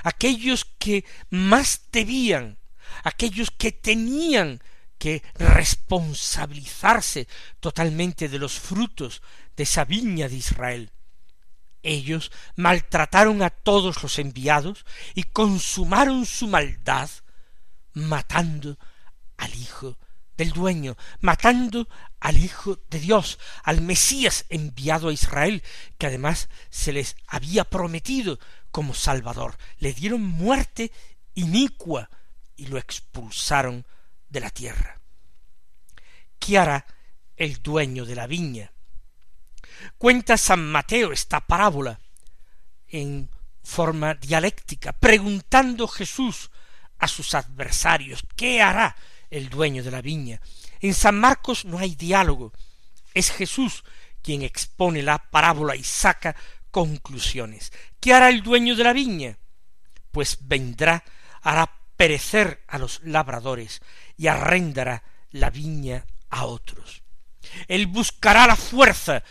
aquellos 0.03 0.65
que 0.65 1.03
más 1.29 1.81
debían, 1.91 2.57
aquellos 3.03 3.51
que 3.51 3.71
tenían 3.71 4.61
que 4.97 5.23
responsabilizarse 5.35 7.27
totalmente 7.59 8.29
de 8.29 8.39
los 8.39 8.59
frutos 8.59 9.21
de 9.55 9.63
esa 9.63 9.85
viña 9.85 10.27
de 10.27 10.35
Israel. 10.35 10.91
Ellos 11.83 12.31
maltrataron 12.55 13.41
a 13.43 13.49
todos 13.49 14.03
los 14.03 14.19
enviados 14.19 14.85
y 15.13 15.23
consumaron 15.23 16.25
su 16.25 16.47
maldad 16.47 17.09
matando 17.93 18.77
al 19.37 19.53
Hijo 19.55 19.97
del 20.37 20.51
dueño, 20.51 20.97
matando 21.19 21.87
al 22.19 22.37
Hijo 22.37 22.79
de 22.89 22.99
Dios, 22.99 23.39
al 23.63 23.81
Mesías 23.81 24.45
enviado 24.49 25.09
a 25.09 25.13
Israel, 25.13 25.63
que 25.97 26.07
además 26.07 26.49
se 26.69 26.93
les 26.93 27.15
había 27.27 27.63
prometido 27.63 28.39
como 28.71 28.93
Salvador. 28.93 29.57
Le 29.79 29.93
dieron 29.93 30.21
muerte 30.21 30.91
inicua 31.33 32.09
y 32.55 32.67
lo 32.67 32.77
expulsaron 32.77 33.85
de 34.29 34.39
la 34.39 34.49
tierra. 34.49 34.99
¿Qué 36.39 36.57
hará 36.57 36.85
el 37.35 37.61
dueño 37.61 38.05
de 38.05 38.15
la 38.15 38.27
viña? 38.27 38.71
Cuenta 39.97 40.37
San 40.37 40.65
Mateo 40.65 41.11
esta 41.11 41.41
parábola 41.41 41.99
en 42.87 43.29
forma 43.63 44.13
dialéctica, 44.13 44.93
preguntando 44.93 45.87
Jesús 45.87 46.51
a 46.99 47.07
sus 47.07 47.35
adversarios, 47.35 48.23
¿qué 48.35 48.61
hará 48.61 48.95
el 49.29 49.49
dueño 49.49 49.83
de 49.83 49.91
la 49.91 50.01
viña? 50.01 50.41
En 50.79 50.93
San 50.93 51.19
Marcos 51.19 51.65
no 51.65 51.77
hay 51.77 51.95
diálogo, 51.95 52.53
es 53.13 53.31
Jesús 53.31 53.83
quien 54.21 54.41
expone 54.41 55.01
la 55.01 55.17
parábola 55.17 55.75
y 55.75 55.83
saca 55.83 56.35
conclusiones. 56.71 57.71
¿Qué 57.99 58.13
hará 58.13 58.29
el 58.29 58.41
dueño 58.41 58.75
de 58.75 58.83
la 58.83 58.93
viña? 58.93 59.37
Pues 60.11 60.37
vendrá, 60.41 61.03
hará 61.41 61.71
perecer 61.95 62.63
a 62.67 62.77
los 62.77 63.01
labradores 63.03 63.81
y 64.17 64.27
arrendará 64.27 65.03
la 65.31 65.49
viña 65.49 66.05
a 66.29 66.45
otros. 66.45 67.03
Él 67.67 67.87
buscará 67.87 68.47
la 68.47 68.55
fuerza 68.55 69.23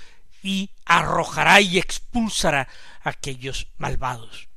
y 0.43 0.71
arrojará 0.85 1.61
y 1.61 1.79
expulsará 1.79 2.69
a 3.03 3.11
aquellos 3.11 3.69
malvados. 3.79 4.49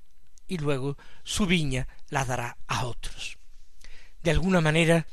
Y 0.47 0.57
luego 0.57 0.97
su 1.23 1.45
viña 1.45 1.87
la 2.09 2.25
dará 2.25 2.57
a 2.67 2.85
otros. 2.85 3.37
De 4.21 4.31
alguna 4.31 4.61
manera, 4.61 5.05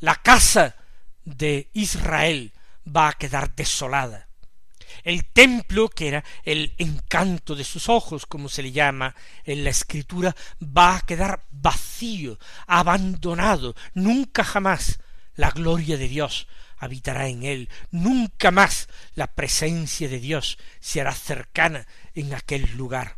la 0.00 0.16
casa 0.16 0.76
de 1.24 1.70
Israel 1.72 2.52
va 2.86 3.08
a 3.08 3.12
quedar 3.12 3.54
desolada. 3.54 4.25
El 5.02 5.26
templo, 5.26 5.88
que 5.88 6.08
era 6.08 6.24
el 6.44 6.74
encanto 6.78 7.54
de 7.54 7.64
sus 7.64 7.88
ojos, 7.88 8.26
como 8.26 8.48
se 8.48 8.62
le 8.62 8.72
llama 8.72 9.14
en 9.44 9.64
la 9.64 9.70
escritura, 9.70 10.34
va 10.60 10.96
a 10.96 11.00
quedar 11.00 11.44
vacío, 11.50 12.38
abandonado. 12.66 13.74
Nunca 13.94 14.44
jamás 14.44 15.00
la 15.34 15.50
gloria 15.50 15.96
de 15.96 16.08
Dios 16.08 16.46
habitará 16.78 17.28
en 17.28 17.42
él. 17.42 17.68
Nunca 17.90 18.50
más 18.50 18.88
la 19.14 19.28
presencia 19.28 20.08
de 20.08 20.20
Dios 20.20 20.58
se 20.80 21.00
hará 21.00 21.12
cercana 21.12 21.86
en 22.14 22.34
aquel 22.34 22.76
lugar. 22.76 23.16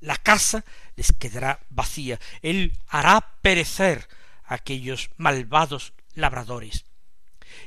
La 0.00 0.16
casa 0.16 0.64
les 0.96 1.12
quedará 1.12 1.60
vacía. 1.70 2.20
Él 2.42 2.72
hará 2.88 3.34
perecer 3.42 4.08
a 4.44 4.54
aquellos 4.54 5.10
malvados 5.16 5.92
labradores. 6.14 6.84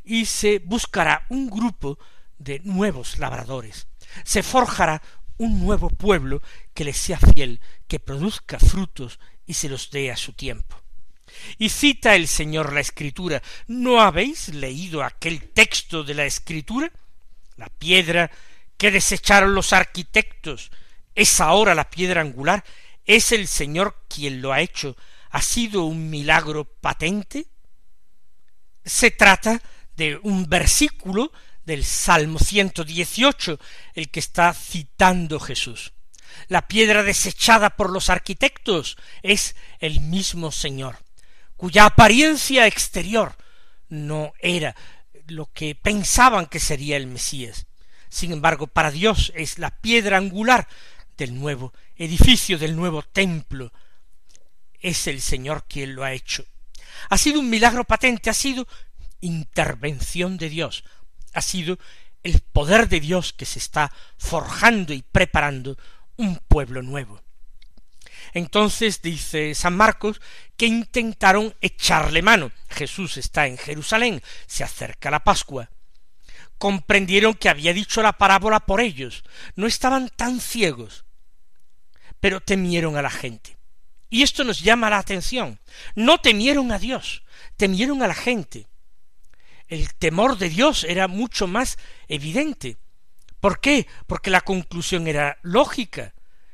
Y 0.03 0.25
se 0.25 0.59
buscará 0.59 1.25
un 1.29 1.49
grupo 1.49 1.99
de 2.43 2.59
nuevos 2.63 3.19
labradores. 3.19 3.87
Se 4.23 4.43
forjará 4.43 5.01
un 5.37 5.59
nuevo 5.59 5.89
pueblo 5.89 6.41
que 6.73 6.83
les 6.83 6.97
sea 6.97 7.17
fiel, 7.17 7.61
que 7.87 7.99
produzca 7.99 8.59
frutos 8.59 9.19
y 9.45 9.53
se 9.53 9.69
los 9.69 9.89
dé 9.89 10.11
a 10.11 10.17
su 10.17 10.33
tiempo. 10.33 10.77
Y 11.57 11.69
cita 11.69 12.15
el 12.15 12.27
Señor 12.27 12.73
la 12.73 12.81
Escritura. 12.81 13.41
¿No 13.67 14.01
habéis 14.01 14.49
leído 14.49 15.03
aquel 15.03 15.49
texto 15.49 16.03
de 16.03 16.13
la 16.13 16.25
Escritura? 16.25 16.91
La 17.55 17.69
piedra 17.69 18.29
que 18.77 18.91
desecharon 18.91 19.55
los 19.55 19.73
arquitectos 19.73 20.71
es 21.15 21.39
ahora 21.39 21.75
la 21.75 21.89
piedra 21.89 22.21
angular. 22.21 22.63
¿Es 23.05 23.31
el 23.31 23.47
Señor 23.47 24.03
quien 24.07 24.41
lo 24.41 24.51
ha 24.51 24.61
hecho? 24.61 24.97
¿Ha 25.29 25.41
sido 25.41 25.83
un 25.83 26.09
milagro 26.09 26.65
patente? 26.65 27.47
Se 28.83 29.11
trata 29.11 29.61
de 29.95 30.19
un 30.23 30.49
versículo 30.49 31.31
del 31.65 31.83
Salmo 31.85 32.39
118, 32.39 33.59
el 33.93 34.09
que 34.09 34.19
está 34.19 34.53
citando 34.53 35.39
Jesús. 35.39 35.93
La 36.47 36.67
piedra 36.67 37.03
desechada 37.03 37.71
por 37.71 37.89
los 37.89 38.09
arquitectos 38.09 38.97
es 39.21 39.55
el 39.79 39.99
mismo 39.99 40.51
Señor 40.51 40.97
cuya 41.61 41.85
apariencia 41.85 42.65
exterior 42.65 43.35
no 43.87 44.33
era 44.39 44.75
lo 45.27 45.51
que 45.53 45.75
pensaban 45.75 46.47
que 46.47 46.59
sería 46.59 46.97
el 46.97 47.05
Mesías. 47.05 47.67
Sin 48.09 48.31
embargo, 48.31 48.65
para 48.65 48.89
Dios 48.89 49.31
es 49.35 49.59
la 49.59 49.69
piedra 49.69 50.17
angular 50.17 50.67
del 51.17 51.39
nuevo 51.39 51.71
edificio, 51.95 52.57
del 52.57 52.75
nuevo 52.75 53.03
templo. 53.03 53.71
Es 54.79 55.05
el 55.05 55.21
Señor 55.21 55.65
quien 55.67 55.93
lo 55.93 56.03
ha 56.03 56.13
hecho. 56.13 56.45
Ha 57.11 57.19
sido 57.19 57.39
un 57.39 57.51
milagro 57.51 57.83
patente, 57.83 58.31
ha 58.31 58.33
sido 58.33 58.67
intervención 59.19 60.37
de 60.37 60.49
Dios, 60.49 60.83
ha 61.33 61.41
sido 61.41 61.77
el 62.23 62.39
poder 62.39 62.87
de 62.87 62.99
Dios 62.99 63.33
que 63.33 63.45
se 63.45 63.59
está 63.59 63.91
forjando 64.17 64.93
y 64.93 65.01
preparando 65.01 65.77
un 66.17 66.37
pueblo 66.47 66.81
nuevo. 66.81 67.21
Entonces 68.33 69.01
dice 69.01 69.55
San 69.55 69.75
Marcos 69.75 70.21
que 70.55 70.65
intentaron 70.65 71.55
echarle 71.61 72.21
mano. 72.21 72.51
Jesús 72.69 73.17
está 73.17 73.47
en 73.47 73.57
Jerusalén, 73.57 74.21
se 74.47 74.63
acerca 74.63 75.11
la 75.11 75.23
Pascua. 75.23 75.69
Comprendieron 76.57 77.33
que 77.33 77.49
había 77.49 77.73
dicho 77.73 78.01
la 78.03 78.13
parábola 78.13 78.59
por 78.59 78.81
ellos. 78.81 79.23
No 79.55 79.65
estaban 79.65 80.09
tan 80.09 80.39
ciegos, 80.39 81.05
pero 82.19 82.39
temieron 82.39 82.95
a 82.97 83.01
la 83.01 83.09
gente. 83.09 83.57
Y 84.09 84.21
esto 84.23 84.43
nos 84.43 84.61
llama 84.61 84.89
la 84.89 84.99
atención. 84.99 85.59
No 85.95 86.19
temieron 86.19 86.71
a 86.71 86.77
Dios, 86.77 87.23
temieron 87.57 88.03
a 88.03 88.07
la 88.07 88.13
gente. 88.13 88.67
El 89.71 89.95
temor 89.95 90.37
de 90.37 90.49
Dios 90.49 90.83
era 90.83 91.07
mucho 91.07 91.47
más 91.47 91.79
evidente. 92.07 92.77
¿Por 93.39 93.59
qué? 93.59 93.87
Porque 94.05 94.29
la 94.29 94.41
conclusión 94.41 95.07
era 95.07 95.39
lógica 95.41 96.13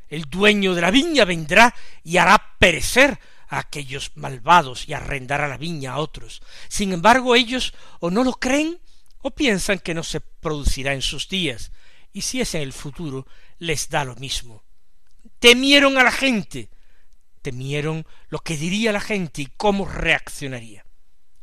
el 0.09 0.23
dueño 0.23 0.73
de 0.73 0.81
la 0.81 0.91
viña 0.91 1.25
vendrá 1.25 1.73
y 2.03 2.17
hará 2.17 2.55
perecer 2.59 3.19
a 3.49 3.59
aquellos 3.59 4.11
malvados 4.15 4.87
y 4.87 4.93
arrendará 4.93 5.47
la 5.47 5.57
viña 5.57 5.93
a 5.93 5.99
otros. 5.99 6.41
Sin 6.67 6.93
embargo, 6.93 7.35
ellos 7.35 7.73
o 7.99 8.09
no 8.09 8.23
lo 8.23 8.33
creen 8.33 8.79
o 9.19 9.31
piensan 9.31 9.79
que 9.79 9.93
no 9.93 10.03
se 10.03 10.21
producirá 10.21 10.93
en 10.93 11.01
sus 11.01 11.27
días, 11.27 11.71
y 12.13 12.21
si 12.21 12.39
es 12.39 12.55
en 12.55 12.61
el 12.61 12.73
futuro, 12.73 13.27
les 13.59 13.89
da 13.89 14.05
lo 14.05 14.15
mismo. 14.15 14.63
Temieron 15.39 15.97
a 15.97 16.03
la 16.03 16.11
gente, 16.11 16.69
temieron 17.41 18.05
lo 18.29 18.39
que 18.39 18.55
diría 18.55 18.91
la 18.91 19.01
gente 19.01 19.41
y 19.41 19.47
cómo 19.57 19.85
reaccionaría, 19.85 20.85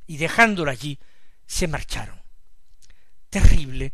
y 0.07 0.17
dejándola 0.17 0.73
allí, 0.73 0.99
se 1.47 1.69
marcharon. 1.69 2.21
Terrible 3.31 3.93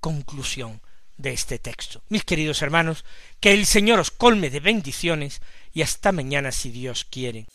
conclusión 0.00 0.80
de 1.16 1.32
este 1.32 1.58
texto. 1.58 2.02
Mis 2.08 2.24
queridos 2.24 2.62
hermanos, 2.62 3.04
que 3.40 3.52
el 3.52 3.66
Señor 3.66 3.98
os 4.00 4.10
colme 4.10 4.50
de 4.50 4.60
bendiciones 4.60 5.40
y 5.72 5.82
hasta 5.82 6.12
mañana 6.12 6.52
si 6.52 6.70
Dios 6.70 7.04
quiere. 7.04 7.46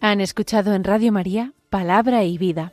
Han 0.00 0.20
escuchado 0.20 0.74
en 0.74 0.84
Radio 0.84 1.12
María 1.12 1.54
Palabra 1.70 2.24
y 2.24 2.36
Vida, 2.38 2.72